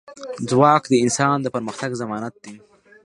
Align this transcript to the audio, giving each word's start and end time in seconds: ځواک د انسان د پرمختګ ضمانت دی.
ځواک 0.49 0.83
د 0.89 0.93
انسان 1.03 1.37
د 1.41 1.47
پرمختګ 1.55 1.91
ضمانت 2.01 2.33
دی. 2.43 2.55